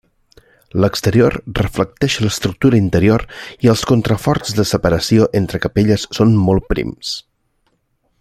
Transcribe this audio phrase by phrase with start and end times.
[0.83, 3.25] L'exterior reflecteix l'estructura interior
[3.67, 7.13] i els contraforts de separació entre capelles són molt prims.